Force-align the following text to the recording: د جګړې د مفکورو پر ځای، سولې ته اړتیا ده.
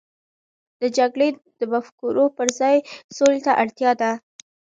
د 0.81 0.83
جګړې 0.97 1.29
د 1.59 1.61
مفکورو 1.73 2.25
پر 2.37 2.47
ځای، 2.59 2.75
سولې 3.15 3.39
ته 3.45 3.51
اړتیا 3.61 3.91
ده. 4.01 4.11